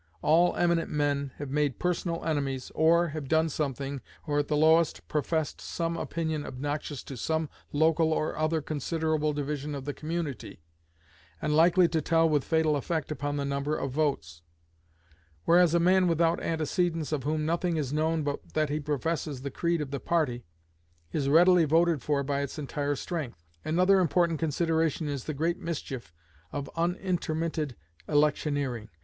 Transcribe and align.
All 0.23 0.55
eminent 0.55 0.89
men 0.89 1.31
have 1.37 1.51
made 1.51 1.77
personal 1.77 2.25
enemies, 2.25 2.71
or, 2.73 3.09
have 3.09 3.27
done 3.27 3.49
something, 3.49 4.01
or 4.25 4.39
at 4.39 4.47
the 4.47 4.57
lowest, 4.57 5.07
professed 5.07 5.61
some 5.61 5.95
opinion 5.95 6.43
obnoxious 6.43 7.03
to 7.03 7.15
some 7.15 7.49
local 7.71 8.11
or 8.11 8.35
other 8.35 8.63
considerable 8.63 9.31
division 9.31 9.75
of 9.75 9.85
the 9.85 9.93
community, 9.93 10.63
and 11.39 11.55
likely 11.55 11.87
to 11.89 12.01
tell 12.01 12.27
with 12.27 12.43
fatal 12.43 12.75
effect 12.75 13.11
upon 13.11 13.37
the 13.37 13.45
number 13.45 13.77
of 13.77 13.91
votes; 13.91 14.41
whereas 15.45 15.75
a 15.75 15.79
man 15.79 16.07
without 16.07 16.41
antecedents, 16.41 17.11
of 17.11 17.21
whom 17.23 17.45
nothing 17.45 17.77
is 17.77 17.93
known 17.93 18.23
but 18.23 18.53
that 18.53 18.69
he 18.69 18.79
professes 18.79 19.43
the 19.43 19.51
creed 19.51 19.81
of 19.81 19.91
the 19.91 19.99
party, 19.99 20.43
is 21.11 21.29
readily 21.29 21.65
voted 21.65 22.01
for 22.01 22.23
by 22.23 22.41
its 22.41 22.57
entire 22.57 22.95
strength. 22.95 23.45
Another 23.63 23.99
important 23.99 24.39
consideration 24.39 25.07
is 25.07 25.25
the 25.25 25.33
great 25.35 25.59
mischief 25.59 26.11
of 26.51 26.71
unintermitted 26.75 27.75
electioneering. 28.09 28.89